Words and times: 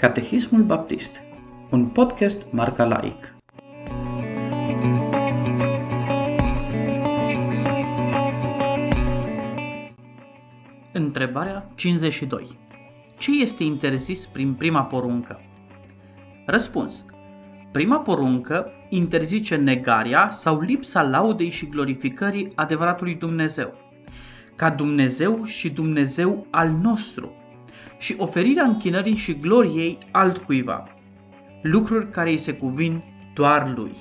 Catehismul 0.00 0.62
Baptist, 0.62 1.22
un 1.70 1.86
podcast 1.86 2.46
marca 2.50 2.84
laic. 2.84 3.34
Întrebarea 10.92 11.70
52. 11.74 12.58
Ce 13.18 13.40
este 13.40 13.62
interzis 13.62 14.26
prin 14.26 14.54
prima 14.54 14.82
poruncă? 14.84 15.40
Răspuns. 16.46 17.04
Prima 17.72 17.98
poruncă 17.98 18.72
interzice 18.88 19.56
negarea 19.56 20.30
sau 20.30 20.60
lipsa 20.60 21.02
laudei 21.02 21.50
și 21.50 21.68
glorificării 21.68 22.52
adevăratului 22.54 23.14
Dumnezeu, 23.14 23.74
ca 24.56 24.70
Dumnezeu 24.70 25.44
și 25.44 25.70
Dumnezeu 25.70 26.46
al 26.50 26.70
nostru, 26.70 27.39
și 27.98 28.14
oferirea 28.18 28.64
închinării 28.64 29.16
și 29.16 29.34
gloriei 29.34 29.98
altcuiva, 30.10 30.88
lucruri 31.62 32.10
care 32.10 32.30
îi 32.30 32.38
se 32.38 32.52
cuvin 32.52 33.02
doar 33.34 33.72
lui. 33.76 33.92